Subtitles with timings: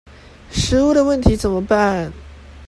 [0.49, 2.11] 食物的問題怎麼辦？